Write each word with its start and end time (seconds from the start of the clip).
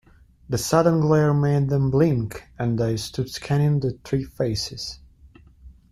The 0.49 0.57
sudden 0.57 0.99
glare 1.01 1.31
made 1.31 1.69
them 1.69 1.91
blink, 1.91 2.47
and 2.57 2.81
I 2.81 2.95
stood 2.95 3.29
scanning 3.29 3.81
the 3.81 3.99
three 4.03 4.23
faces. 4.23 4.97